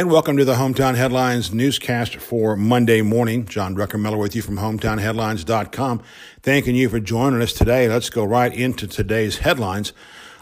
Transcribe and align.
And 0.00 0.10
welcome 0.10 0.38
to 0.38 0.46
the 0.46 0.54
Hometown 0.54 0.94
Headlines 0.94 1.52
newscast 1.52 2.16
for 2.16 2.56
Monday 2.56 3.02
morning. 3.02 3.44
John 3.44 3.76
Druckenmiller 3.76 4.18
with 4.18 4.34
you 4.34 4.40
from 4.40 4.56
hometownheadlines.com. 4.56 6.02
Thanking 6.42 6.74
you 6.74 6.88
for 6.88 7.00
joining 7.00 7.42
us 7.42 7.52
today. 7.52 7.86
Let's 7.86 8.08
go 8.08 8.24
right 8.24 8.50
into 8.50 8.86
today's 8.86 9.40
headlines. 9.40 9.92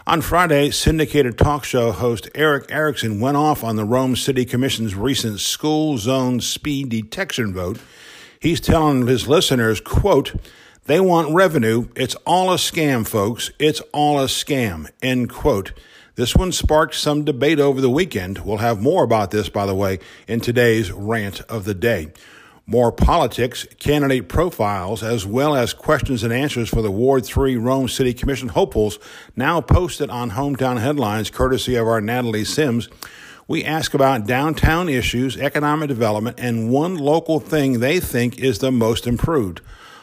On 0.07 0.21
Friday, 0.21 0.71
syndicated 0.71 1.37
talk 1.37 1.65
show 1.65 1.91
host 1.91 2.29
Erick 2.33 2.71
Erickson 2.71 3.19
went 3.19 3.35
off 3.35 3.61
on 3.61 3.75
the 3.75 3.83
Rome 3.83 4.15
City 4.15 4.45
Commission's 4.45 4.95
recent 4.95 5.41
school 5.41 5.97
zone 5.97 6.39
speed 6.39 6.87
detection 6.87 7.53
vote. 7.53 7.81
He's 8.39 8.61
telling 8.61 9.07
his 9.07 9.27
listeners, 9.27 9.81
quote, 9.81 10.35
they 10.85 11.01
want 11.01 11.35
revenue. 11.35 11.89
It's 11.97 12.15
all 12.25 12.53
a 12.53 12.55
scam, 12.55 13.05
folks. 13.05 13.51
It's 13.59 13.81
all 13.91 14.21
a 14.21 14.27
scam, 14.27 14.89
end 15.01 15.29
quote. 15.29 15.73
This 16.19 16.35
one 16.35 16.51
sparked 16.51 16.95
some 16.95 17.23
debate 17.23 17.61
over 17.61 17.79
the 17.79 17.89
weekend. 17.89 18.39
We'll 18.39 18.57
have 18.57 18.81
more 18.81 19.05
about 19.05 19.31
this, 19.31 19.47
by 19.47 19.65
the 19.65 19.73
way, 19.73 19.99
in 20.27 20.41
today's 20.41 20.91
rant 20.91 21.39
of 21.47 21.63
the 21.63 21.73
day. 21.73 22.11
More 22.65 22.91
politics, 22.91 23.65
candidate 23.79 24.27
profiles, 24.27 25.01
as 25.01 25.25
well 25.25 25.55
as 25.55 25.71
questions 25.71 26.21
and 26.21 26.33
answers 26.33 26.67
for 26.67 26.81
the 26.81 26.91
Ward 26.91 27.23
3 27.23 27.55
Rome 27.55 27.87
City 27.87 28.13
Commission 28.13 28.49
hopefuls 28.49 28.99
now 29.37 29.61
posted 29.61 30.09
on 30.09 30.31
Hometown 30.31 30.81
Headlines, 30.81 31.29
courtesy 31.29 31.75
of 31.75 31.87
our 31.87 32.01
Natalie 32.01 32.43
Sims. 32.43 32.89
We 33.47 33.63
ask 33.63 33.93
about 33.93 34.27
downtown 34.27 34.89
issues, 34.89 35.37
economic 35.37 35.87
development, 35.87 36.37
and 36.37 36.69
one 36.69 36.97
local 36.97 37.39
thing 37.39 37.79
they 37.79 38.01
think 38.01 38.37
is 38.39 38.59
the 38.59 38.73
most 38.73 39.07
improved. 39.07 39.61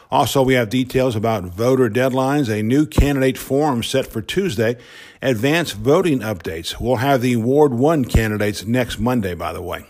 Also, 0.09 0.41
we 0.41 0.53
have 0.53 0.69
details 0.69 1.15
about 1.15 1.43
voter 1.43 1.89
deadlines, 1.89 2.49
a 2.49 2.63
new 2.63 2.85
candidate 2.85 3.37
forum 3.37 3.83
set 3.83 4.07
for 4.07 4.21
Tuesday, 4.21 4.77
advanced 5.21 5.75
voting 5.75 6.19
updates. 6.19 6.79
We'll 6.79 6.97
have 6.97 7.21
the 7.21 7.35
Ward 7.35 7.73
1 7.73 8.05
candidates 8.05 8.65
next 8.65 8.99
Monday, 8.99 9.35
by 9.35 9.51
the 9.51 9.61
way. 9.61 9.85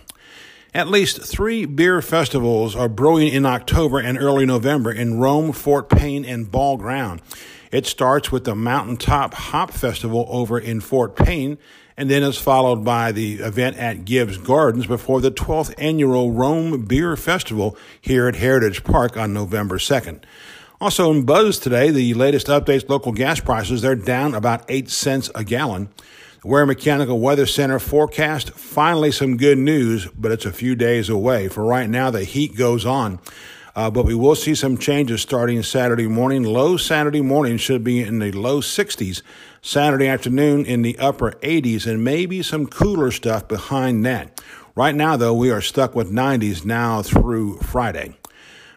At 0.74 0.88
least 0.88 1.22
three 1.22 1.66
beer 1.66 2.02
festivals 2.02 2.76
are 2.76 2.90
brewing 2.90 3.30
in 3.30 3.46
October 3.46 4.00
and 4.00 4.18
early 4.18 4.46
November 4.46 4.92
in 4.92 5.20
Rome, 5.20 5.52
Fort 5.52 5.90
Payne, 5.90 6.26
and 6.26 6.52
Ball 6.52 6.78
Ground. 6.78 7.22
It 7.72 7.86
starts 7.86 8.32
with 8.32 8.46
the 8.46 8.56
Mountaintop 8.56 9.34
Hop 9.34 9.72
Festival 9.72 10.26
over 10.30 10.58
in 10.58 10.80
Fort 10.80 11.16
Payne 11.16 11.58
and 11.98 12.10
then 12.10 12.24
is 12.24 12.38
followed 12.38 12.86
by 12.86 13.12
the 13.12 13.36
event 13.36 13.78
at 13.78 14.06
Gibbs 14.06 14.38
Gardens 14.38 14.86
before 14.86 15.20
the 15.20 15.32
12th 15.32 15.74
annual 15.78 16.32
Rome 16.32 16.86
Beer 16.86 17.18
Festival 17.18 17.76
here 18.00 18.28
at 18.28 18.36
Heritage 18.36 18.84
Park 18.84 19.18
on 19.18 19.34
November 19.34 19.78
2nd. 19.78 20.24
Also 20.80 21.12
in 21.12 21.26
buzz 21.26 21.58
today, 21.60 21.90
the 21.90 22.14
latest 22.14 22.48
updates 22.48 22.88
local 22.88 23.12
gas 23.12 23.40
prices, 23.40 23.82
they're 23.82 23.96
down 23.96 24.36
about 24.36 24.64
8 24.70 24.90
cents 24.90 25.30
a 25.34 25.44
gallon. 25.44 25.90
The 26.44 26.48
Ware 26.48 26.68
Mechanical 26.68 27.20
Weather 27.20 27.48
Center 27.48 27.80
forecast 27.80 28.52
finally 28.52 29.12
some 29.12 29.38
good 29.38 29.58
news, 29.58 30.08
but 30.18 30.32
it's 30.32 30.46
a 30.46 30.54
few 30.54 30.76
days 30.76 31.10
away. 31.10 31.48
For 31.48 31.66
right 31.66 31.90
now, 31.90 32.12
the 32.12 32.24
heat 32.24 32.56
goes 32.56 32.86
on. 32.86 33.20
Uh, 33.78 33.92
but 33.92 34.06
we 34.06 34.16
will 34.16 34.34
see 34.34 34.56
some 34.56 34.76
changes 34.76 35.22
starting 35.22 35.62
Saturday 35.62 36.08
morning. 36.08 36.42
Low 36.42 36.78
Saturday 36.78 37.22
morning 37.22 37.58
should 37.58 37.84
be 37.84 38.02
in 38.02 38.18
the 38.18 38.32
low 38.32 38.60
60s. 38.60 39.22
Saturday 39.62 40.08
afternoon 40.08 40.66
in 40.66 40.82
the 40.82 40.98
upper 40.98 41.34
80s, 41.44 41.86
and 41.86 42.04
maybe 42.04 42.42
some 42.42 42.66
cooler 42.66 43.12
stuff 43.12 43.48
behind 43.48 44.04
that. 44.04 44.42
Right 44.76 44.96
now, 44.96 45.16
though, 45.16 45.36
we 45.36 45.52
are 45.52 45.62
stuck 45.62 45.94
with 45.94 46.12
90s 46.12 46.66
now 46.66 47.04
through 47.04 47.60
Friday. 47.60 48.18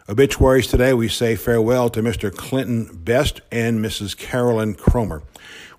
Obituaries 0.06 0.66
today, 0.66 0.92
we 0.92 1.08
say 1.08 1.34
farewell 1.34 1.88
to 1.88 2.02
Mr. 2.02 2.30
Clinton 2.34 2.90
Best 2.92 3.40
and 3.50 3.82
Mrs. 3.82 4.14
Carolyn 4.14 4.74
Cromer. 4.74 5.22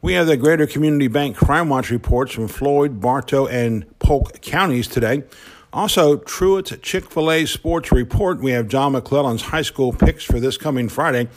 We 0.01 0.13
have 0.13 0.25
the 0.25 0.35
Greater 0.35 0.65
Community 0.65 1.07
Bank 1.07 1.37
Crime 1.37 1.69
Watch 1.69 1.91
reports 1.91 2.31
from 2.31 2.47
Floyd, 2.47 2.99
Bartow, 2.99 3.45
and 3.45 3.85
Polk 3.99 4.41
counties 4.41 4.87
today. 4.87 5.25
Also, 5.73 6.17
Truett's 6.17 6.75
Chick 6.81 7.09
fil 7.09 7.31
A 7.31 7.45
Sports 7.45 7.93
Report. 7.93 8.41
We 8.41 8.51
have 8.51 8.67
John 8.67 8.91
McClellan's 8.91 9.43
high 9.43 9.61
school 9.61 9.93
picks 9.93 10.23
for 10.23 10.39
this 10.39 10.57
coming 10.57 10.89
Friday. 10.89 11.29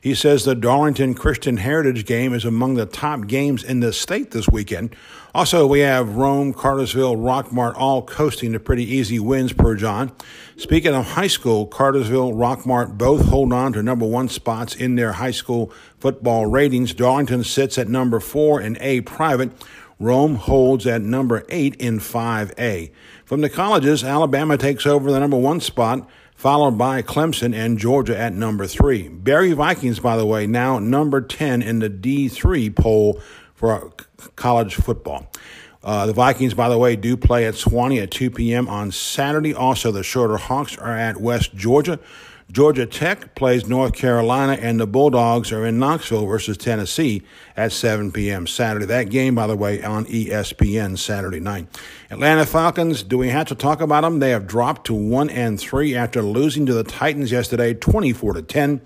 He 0.00 0.14
says 0.14 0.44
the 0.44 0.54
Darlington 0.54 1.14
Christian 1.14 1.56
Heritage 1.56 2.04
game 2.04 2.32
is 2.32 2.44
among 2.44 2.74
the 2.74 2.86
top 2.86 3.26
games 3.26 3.62
in 3.64 3.80
the 3.80 3.92
state 3.92 4.32
this 4.32 4.48
weekend. 4.48 4.94
Also, 5.34 5.66
we 5.66 5.80
have 5.80 6.16
Rome, 6.16 6.52
Cartersville, 6.52 7.16
Rockmart 7.16 7.74
all 7.76 8.02
coasting 8.02 8.52
to 8.52 8.60
pretty 8.60 8.84
easy 8.84 9.18
wins 9.18 9.52
per 9.52 9.76
John. 9.76 10.12
Speaking 10.56 10.94
of 10.94 11.06
high 11.06 11.26
school, 11.26 11.66
Cartersville, 11.66 12.32
Rockmart 12.32 12.98
both 12.98 13.26
hold 13.26 13.52
on 13.52 13.72
to 13.72 13.82
number 13.82 14.06
one 14.06 14.28
spots 14.28 14.74
in 14.74 14.96
their 14.96 15.12
high 15.12 15.30
school 15.30 15.72
football 15.98 16.46
ratings. 16.46 16.92
Darlington 16.92 17.44
sits 17.44 17.78
at 17.78 17.88
number 17.88 18.18
four 18.18 18.60
in 18.60 18.78
A 18.80 19.00
private. 19.02 19.52
Rome 19.98 20.34
holds 20.34 20.86
at 20.86 21.00
number 21.00 21.44
eight 21.48 21.74
in 21.76 21.98
5A. 21.98 22.90
From 23.24 23.40
the 23.40 23.48
colleges, 23.48 24.04
Alabama 24.04 24.58
takes 24.58 24.86
over 24.86 25.10
the 25.10 25.18
number 25.18 25.38
one 25.38 25.60
spot, 25.60 26.08
followed 26.34 26.76
by 26.76 27.00
Clemson 27.02 27.54
and 27.54 27.78
Georgia 27.78 28.16
at 28.16 28.34
number 28.34 28.66
three. 28.66 29.08
Berry 29.08 29.52
Vikings, 29.52 29.98
by 29.98 30.16
the 30.16 30.26
way, 30.26 30.46
now 30.46 30.78
number 30.78 31.20
10 31.20 31.62
in 31.62 31.78
the 31.78 31.88
D3 31.88 32.76
poll 32.76 33.20
for 33.54 33.92
college 34.36 34.74
football. 34.74 35.30
Uh, 35.82 36.04
the 36.04 36.12
Vikings, 36.12 36.52
by 36.52 36.68
the 36.68 36.76
way, 36.76 36.96
do 36.96 37.16
play 37.16 37.46
at 37.46 37.54
Sewanee 37.54 38.02
at 38.02 38.10
2 38.10 38.30
p.m. 38.32 38.68
on 38.68 38.90
Saturday. 38.90 39.54
Also, 39.54 39.92
the 39.92 40.02
Shorter 40.02 40.36
Hawks 40.36 40.76
are 40.76 40.96
at 40.96 41.20
West 41.20 41.54
Georgia. 41.54 42.00
Georgia 42.50 42.86
Tech 42.86 43.34
plays 43.34 43.66
North 43.66 43.92
Carolina, 43.92 44.52
and 44.52 44.78
the 44.78 44.86
Bulldogs 44.86 45.50
are 45.50 45.66
in 45.66 45.80
Knoxville 45.80 46.26
versus 46.26 46.56
Tennessee 46.56 47.22
at 47.56 47.72
7 47.72 48.12
p.m. 48.12 48.46
Saturday. 48.46 48.86
That 48.86 49.10
game, 49.10 49.34
by 49.34 49.48
the 49.48 49.56
way, 49.56 49.82
on 49.82 50.06
ESPN 50.06 50.96
Saturday 50.96 51.40
night. 51.40 51.66
Atlanta 52.08 52.46
Falcons, 52.46 53.02
do 53.02 53.18
we 53.18 53.30
have 53.30 53.48
to 53.48 53.56
talk 53.56 53.80
about 53.80 54.02
them? 54.02 54.20
They 54.20 54.30
have 54.30 54.46
dropped 54.46 54.86
to 54.86 54.94
1 54.94 55.28
and 55.28 55.58
3 55.58 55.96
after 55.96 56.22
losing 56.22 56.66
to 56.66 56.74
the 56.74 56.84
Titans 56.84 57.32
yesterday, 57.32 57.74
24 57.74 58.34
to 58.34 58.42
10. 58.42 58.80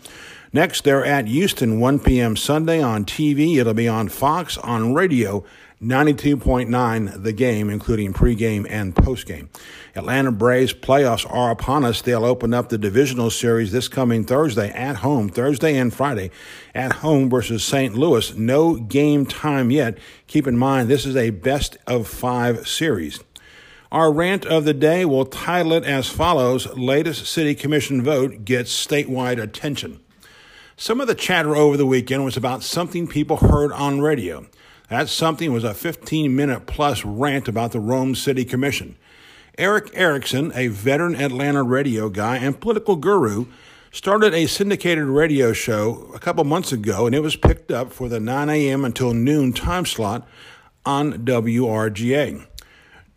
Next, 0.52 0.82
they're 0.82 1.04
at 1.04 1.28
Houston, 1.28 1.78
1 1.78 2.00
p.m. 2.00 2.34
Sunday 2.34 2.82
on 2.82 3.04
TV. 3.04 3.58
It'll 3.58 3.72
be 3.72 3.86
on 3.86 4.08
Fox, 4.08 4.58
on 4.58 4.94
radio, 4.94 5.44
92.9 5.80 7.22
the 7.22 7.32
game, 7.32 7.70
including 7.70 8.12
pregame 8.12 8.66
and 8.68 8.92
postgame. 8.92 9.48
Atlanta 9.94 10.32
Braves 10.32 10.74
playoffs 10.74 11.24
are 11.32 11.52
upon 11.52 11.84
us. 11.84 12.02
They'll 12.02 12.24
open 12.24 12.52
up 12.52 12.68
the 12.68 12.78
divisional 12.78 13.30
series 13.30 13.70
this 13.70 13.86
coming 13.86 14.24
Thursday 14.24 14.70
at 14.70 14.96
home, 14.96 15.28
Thursday 15.28 15.76
and 15.76 15.94
Friday 15.94 16.32
at 16.74 16.94
home 16.94 17.30
versus 17.30 17.62
St. 17.62 17.94
Louis. 17.94 18.34
No 18.34 18.74
game 18.74 19.26
time 19.26 19.70
yet. 19.70 19.98
Keep 20.26 20.48
in 20.48 20.58
mind, 20.58 20.88
this 20.88 21.06
is 21.06 21.14
a 21.14 21.30
best 21.30 21.76
of 21.86 22.08
five 22.08 22.66
series. 22.66 23.20
Our 23.92 24.12
rant 24.12 24.44
of 24.46 24.64
the 24.64 24.74
day 24.74 25.04
will 25.04 25.26
title 25.26 25.74
it 25.74 25.84
as 25.84 26.08
follows 26.08 26.66
Latest 26.76 27.26
City 27.26 27.54
Commission 27.54 28.02
vote 28.02 28.44
gets 28.44 28.70
statewide 28.86 29.40
attention. 29.40 30.00
Some 30.80 31.02
of 31.02 31.08
the 31.08 31.14
chatter 31.14 31.54
over 31.54 31.76
the 31.76 31.84
weekend 31.84 32.24
was 32.24 32.38
about 32.38 32.62
something 32.62 33.06
people 33.06 33.36
heard 33.36 33.70
on 33.70 34.00
radio. 34.00 34.46
That 34.88 35.10
something 35.10 35.52
was 35.52 35.62
a 35.62 35.74
15 35.74 36.34
minute 36.34 36.64
plus 36.64 37.04
rant 37.04 37.48
about 37.48 37.72
the 37.72 37.80
Rome 37.80 38.14
City 38.14 38.46
Commission. 38.46 38.96
Erick 39.58 39.90
Erickson, 39.92 40.50
a 40.54 40.68
veteran 40.68 41.16
Atlanta 41.16 41.62
radio 41.62 42.08
guy 42.08 42.38
and 42.38 42.58
political 42.58 42.96
guru, 42.96 43.44
started 43.92 44.32
a 44.32 44.46
syndicated 44.46 45.04
radio 45.04 45.52
show 45.52 46.10
a 46.14 46.18
couple 46.18 46.44
months 46.44 46.72
ago, 46.72 47.04
and 47.04 47.14
it 47.14 47.20
was 47.20 47.36
picked 47.36 47.70
up 47.70 47.92
for 47.92 48.08
the 48.08 48.18
9 48.18 48.48
a.m. 48.48 48.82
until 48.82 49.12
noon 49.12 49.52
time 49.52 49.84
slot 49.84 50.26
on 50.86 51.12
WRGA. 51.26 52.46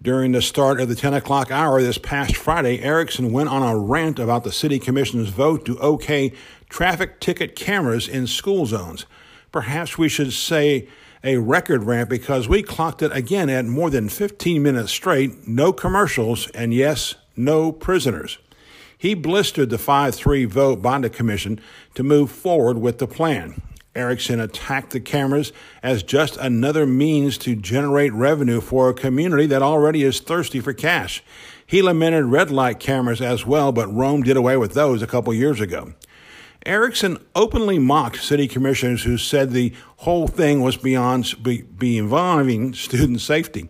During 0.03 0.33
the 0.33 0.41
start 0.41 0.81
of 0.81 0.89
the 0.89 0.95
10 0.95 1.13
o'clock 1.13 1.49
hour 1.49 1.81
this 1.81 1.97
past 1.97 2.35
Friday, 2.35 2.81
Erickson 2.81 3.31
went 3.31 3.47
on 3.47 3.63
a 3.63 3.77
rant 3.77 4.19
about 4.19 4.43
the 4.43 4.51
City 4.51 4.77
Commission's 4.77 5.29
vote 5.29 5.63
to 5.63 5.79
okay 5.79 6.33
traffic 6.67 7.21
ticket 7.21 7.55
cameras 7.55 8.09
in 8.09 8.27
school 8.27 8.65
zones. 8.65 9.05
Perhaps 9.53 9.97
we 9.97 10.09
should 10.09 10.33
say 10.33 10.89
a 11.23 11.37
record 11.37 11.85
rant 11.85 12.09
because 12.09 12.49
we 12.49 12.61
clocked 12.61 13.01
it 13.01 13.15
again 13.15 13.49
at 13.49 13.63
more 13.63 13.89
than 13.89 14.09
15 14.09 14.61
minutes 14.61 14.91
straight, 14.91 15.47
no 15.47 15.71
commercials, 15.71 16.49
and 16.49 16.73
yes, 16.73 17.15
no 17.37 17.71
prisoners. 17.71 18.39
He 18.97 19.13
blistered 19.13 19.69
the 19.69 19.77
5 19.77 20.13
3 20.13 20.43
vote 20.43 20.81
by 20.81 20.99
the 20.99 21.09
commission 21.09 21.61
to 21.95 22.03
move 22.03 22.29
forward 22.29 22.77
with 22.77 22.97
the 22.97 23.07
plan. 23.07 23.61
Erickson 23.95 24.39
attacked 24.39 24.91
the 24.91 24.99
cameras 24.99 25.53
as 25.83 26.03
just 26.03 26.37
another 26.37 26.85
means 26.85 27.37
to 27.39 27.55
generate 27.55 28.11
revenue 28.13 28.59
for 28.59 28.89
a 28.89 28.93
community 28.93 29.45
that 29.47 29.61
already 29.61 30.03
is 30.03 30.19
thirsty 30.19 30.59
for 30.59 30.73
cash. 30.73 31.23
He 31.65 31.81
lamented 31.81 32.25
red 32.25 32.51
light 32.51 32.79
cameras 32.79 33.21
as 33.21 33.45
well, 33.45 33.71
but 33.71 33.93
Rome 33.93 34.23
did 34.23 34.37
away 34.37 34.57
with 34.57 34.73
those 34.73 35.01
a 35.01 35.07
couple 35.07 35.33
years 35.33 35.61
ago. 35.61 35.93
Erickson 36.65 37.17
openly 37.35 37.77
mocked 37.77 38.23
city 38.23 38.47
commissioners 38.47 39.03
who 39.03 39.17
said 39.17 39.51
the 39.51 39.73
whole 39.97 40.27
thing 40.27 40.61
was 40.61 40.77
beyond 40.77 41.33
be, 41.43 41.61
be 41.61 41.97
involving 41.97 42.73
student 42.73 43.21
safety. 43.21 43.69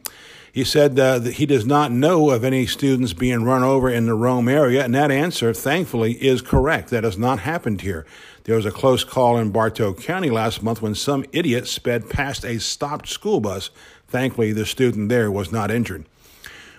He 0.53 0.63
said 0.63 0.99
uh, 0.99 1.17
that 1.17 1.33
he 1.33 1.47
does 1.47 1.65
not 1.65 1.91
know 1.91 2.29
of 2.29 2.43
any 2.43 2.67
students 2.67 3.11
being 3.11 3.43
run 3.43 3.63
over 3.63 3.89
in 3.89 4.05
the 4.05 4.13
Rome 4.13 4.47
area, 4.47 4.85
and 4.85 4.93
that 4.93 5.09
answer, 5.09 5.51
thankfully, 5.51 6.13
is 6.23 6.43
correct. 6.43 6.91
That 6.91 7.03
has 7.03 7.17
not 7.17 7.39
happened 7.39 7.81
here. 7.81 8.05
There 8.43 8.55
was 8.55 8.67
a 8.67 8.71
close 8.71 9.03
call 9.03 9.35
in 9.39 9.49
Bartow 9.49 9.95
County 9.95 10.29
last 10.29 10.61
month 10.61 10.79
when 10.79 10.93
some 10.93 11.25
idiot 11.31 11.67
sped 11.67 12.07
past 12.07 12.45
a 12.45 12.59
stopped 12.59 13.09
school 13.09 13.39
bus. 13.39 13.71
Thankfully, 14.07 14.53
the 14.53 14.67
student 14.67 15.09
there 15.09 15.31
was 15.31 15.51
not 15.51 15.71
injured. 15.71 16.05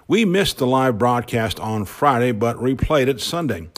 We 0.06 0.24
missed 0.24 0.58
the 0.58 0.68
live 0.68 0.96
broadcast 0.96 1.58
on 1.58 1.84
Friday, 1.84 2.30
but 2.30 2.56
replayed 2.58 3.08
it 3.08 3.20
Sunday. 3.20 3.70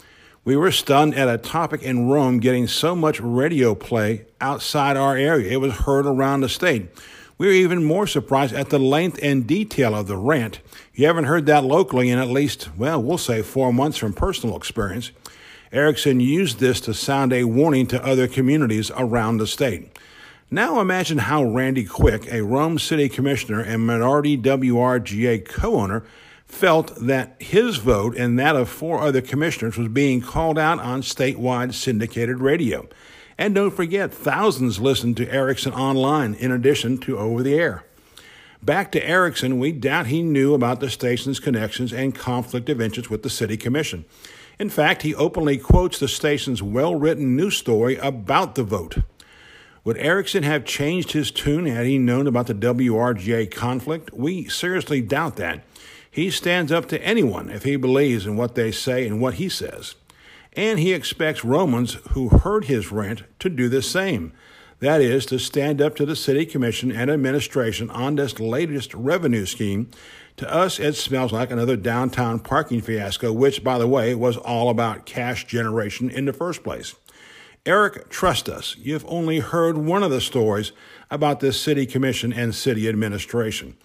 We 0.44 0.56
were 0.56 0.72
stunned 0.72 1.14
at 1.14 1.30
a 1.30 1.38
topic 1.38 1.82
in 1.82 2.06
Rome 2.06 2.38
getting 2.38 2.66
so 2.66 2.94
much 2.94 3.18
radio 3.18 3.74
play 3.74 4.26
outside 4.42 4.98
our 4.98 5.16
area. 5.16 5.52
It 5.52 5.60
was 5.62 5.72
heard 5.72 6.04
around 6.04 6.42
the 6.42 6.50
state. 6.50 6.90
We 7.38 7.46
were 7.46 7.52
even 7.52 7.84
more 7.84 8.06
surprised 8.06 8.54
at 8.54 8.70
the 8.70 8.78
length 8.78 9.18
and 9.22 9.46
detail 9.46 9.94
of 9.94 10.06
the 10.06 10.16
rant. 10.16 10.60
You 10.94 11.06
haven't 11.06 11.24
heard 11.24 11.44
that 11.46 11.64
locally 11.64 12.08
in 12.08 12.18
at 12.18 12.28
least, 12.28 12.70
well, 12.76 13.02
we'll 13.02 13.18
say 13.18 13.42
four 13.42 13.72
months 13.72 13.98
from 13.98 14.14
personal 14.14 14.56
experience. 14.56 15.10
Erickson 15.70 16.20
used 16.20 16.60
this 16.60 16.80
to 16.82 16.94
sound 16.94 17.34
a 17.34 17.44
warning 17.44 17.86
to 17.88 18.02
other 18.02 18.26
communities 18.26 18.90
around 18.96 19.36
the 19.36 19.46
state. 19.46 19.98
Now 20.50 20.80
imagine 20.80 21.18
how 21.18 21.44
Randy 21.44 21.84
Quick, 21.84 22.32
a 22.32 22.42
Rome 22.42 22.78
City 22.78 23.08
Commissioner 23.08 23.60
and 23.60 23.86
minority 23.86 24.38
WRGA 24.38 25.44
co 25.44 25.74
owner, 25.74 26.04
felt 26.46 26.94
that 27.04 27.36
his 27.40 27.76
vote 27.76 28.16
and 28.16 28.38
that 28.38 28.56
of 28.56 28.68
four 28.68 29.00
other 29.00 29.20
commissioners 29.20 29.76
was 29.76 29.88
being 29.88 30.22
called 30.22 30.58
out 30.58 30.78
on 30.78 31.02
statewide 31.02 31.74
syndicated 31.74 32.38
radio. 32.38 32.88
And 33.38 33.54
don't 33.54 33.70
forget, 33.70 34.12
thousands 34.12 34.80
listened 34.80 35.16
to 35.18 35.30
Erickson 35.30 35.72
online 35.72 36.34
in 36.34 36.50
addition 36.50 36.98
to 36.98 37.18
over 37.18 37.42
the 37.42 37.54
air. 37.54 37.84
Back 38.62 38.90
to 38.92 39.06
Erickson, 39.06 39.58
we 39.58 39.72
doubt 39.72 40.06
he 40.06 40.22
knew 40.22 40.54
about 40.54 40.80
the 40.80 40.90
station's 40.90 41.38
connections 41.38 41.92
and 41.92 42.14
conflict 42.14 42.68
of 42.68 42.80
interest 42.80 43.10
with 43.10 43.22
the 43.22 43.30
City 43.30 43.56
Commission. 43.56 44.04
In 44.58 44.70
fact, 44.70 45.02
he 45.02 45.14
openly 45.14 45.58
quotes 45.58 45.98
the 45.98 46.08
station's 46.08 46.62
well 46.62 46.94
written 46.94 47.36
news 47.36 47.56
story 47.56 47.96
about 47.96 48.54
the 48.54 48.64
vote. 48.64 48.98
Would 49.84 49.98
Erickson 49.98 50.42
have 50.42 50.64
changed 50.64 51.12
his 51.12 51.30
tune 51.30 51.66
had 51.66 51.86
he 51.86 51.98
known 51.98 52.26
about 52.26 52.48
the 52.48 52.54
WRGA 52.54 53.50
conflict? 53.52 54.12
We 54.12 54.48
seriously 54.48 55.00
doubt 55.00 55.36
that. 55.36 55.62
He 56.10 56.30
stands 56.30 56.72
up 56.72 56.88
to 56.88 57.02
anyone 57.04 57.50
if 57.50 57.62
he 57.62 57.76
believes 57.76 58.26
in 58.26 58.36
what 58.36 58.54
they 58.54 58.72
say 58.72 59.06
and 59.06 59.20
what 59.20 59.34
he 59.34 59.48
says. 59.48 59.94
And 60.56 60.80
he 60.80 60.94
expects 60.94 61.44
Romans 61.44 61.98
who 62.12 62.30
heard 62.30 62.64
his 62.64 62.90
rant 62.90 63.24
to 63.40 63.50
do 63.50 63.68
the 63.68 63.82
same. 63.82 64.32
That 64.80 65.00
is, 65.00 65.24
to 65.26 65.38
stand 65.38 65.80
up 65.80 65.94
to 65.96 66.06
the 66.06 66.16
city 66.16 66.46
commission 66.46 66.90
and 66.90 67.10
administration 67.10 67.90
on 67.90 68.16
this 68.16 68.40
latest 68.40 68.92
revenue 68.94 69.46
scheme. 69.46 69.90
To 70.38 70.52
us, 70.52 70.78
it 70.78 70.96
smells 70.96 71.32
like 71.32 71.50
another 71.50 71.76
downtown 71.76 72.40
parking 72.40 72.80
fiasco, 72.80 73.32
which, 73.32 73.62
by 73.62 73.78
the 73.78 73.86
way, 73.86 74.14
was 74.14 74.36
all 74.36 74.68
about 74.68 75.06
cash 75.06 75.46
generation 75.46 76.10
in 76.10 76.24
the 76.24 76.32
first 76.32 76.62
place. 76.62 76.94
Erick, 77.64 78.10
trust 78.10 78.48
us, 78.48 78.76
you've 78.78 79.04
only 79.08 79.40
heard 79.40 79.76
one 79.76 80.02
of 80.02 80.10
the 80.10 80.20
stories 80.20 80.72
about 81.10 81.40
this 81.40 81.60
city 81.60 81.84
commission 81.84 82.32
and 82.32 82.54
city 82.54 82.88
administration. 82.88 83.76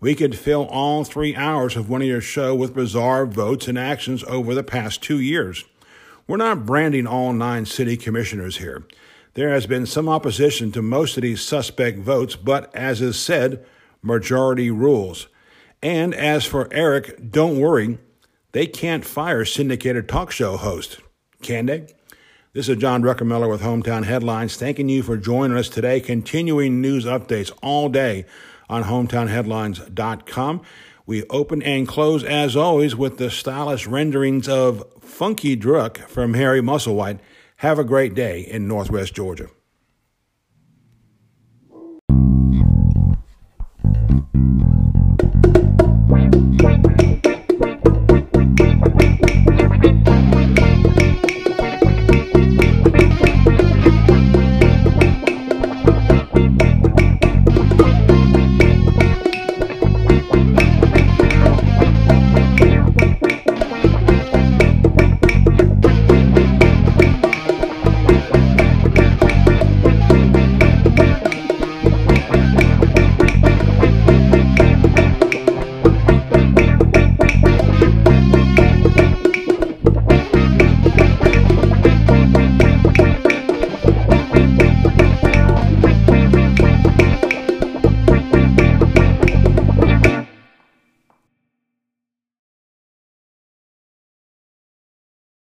We 0.00 0.14
could 0.14 0.36
fill 0.36 0.66
all 0.66 1.04
three 1.04 1.36
hours 1.36 1.76
of 1.76 1.88
one 1.88 2.02
of 2.02 2.08
your 2.08 2.20
show 2.20 2.54
with 2.54 2.74
bizarre 2.74 3.26
votes 3.26 3.68
and 3.68 3.78
actions 3.78 4.24
over 4.24 4.54
the 4.54 4.64
past 4.64 5.02
two 5.02 5.20
years. 5.20 5.64
We're 6.28 6.36
not 6.36 6.66
branding 6.66 7.06
all 7.06 7.32
nine 7.32 7.64
city 7.64 7.96
commissioners 7.96 8.58
here. 8.58 8.86
There 9.32 9.48
has 9.48 9.66
been 9.66 9.86
some 9.86 10.10
opposition 10.10 10.70
to 10.72 10.82
most 10.82 11.16
of 11.16 11.22
these 11.22 11.40
suspect 11.40 11.98
votes, 12.00 12.36
but 12.36 12.74
as 12.76 13.00
is 13.00 13.18
said, 13.18 13.64
majority 14.02 14.70
rules. 14.70 15.28
And 15.82 16.14
as 16.14 16.44
for 16.44 16.68
Erick, 16.70 17.30
don't 17.30 17.58
worry, 17.58 17.96
they 18.52 18.66
can't 18.66 19.06
fire 19.06 19.46
syndicated 19.46 20.06
talk 20.06 20.30
show 20.30 20.58
host, 20.58 20.98
can 21.40 21.64
they? 21.64 21.86
This 22.52 22.68
is 22.68 22.76
John 22.76 23.02
Druckenmiller 23.02 23.48
with 23.48 23.62
Hometown 23.62 24.04
Headlines, 24.04 24.56
thanking 24.56 24.90
you 24.90 25.02
for 25.02 25.16
joining 25.16 25.56
us 25.56 25.70
today. 25.70 25.98
Continuing 25.98 26.82
news 26.82 27.06
updates 27.06 27.56
all 27.62 27.88
day 27.88 28.26
on 28.68 28.84
hometownheadlines.com. 28.84 30.60
We 31.08 31.24
open 31.30 31.62
and 31.62 31.88
close, 31.88 32.22
as 32.22 32.54
always, 32.54 32.94
with 32.94 33.16
the 33.16 33.30
stylish 33.30 33.86
renderings 33.86 34.46
of 34.46 34.84
Funky 35.00 35.56
Druck 35.56 36.06
from 36.06 36.34
Harry 36.34 36.60
Musselwhite. 36.60 37.18
Have 37.56 37.78
a 37.78 37.82
great 37.82 38.12
day 38.12 38.42
in 38.42 38.68
Northwest 38.68 39.14
Georgia. 39.14 39.48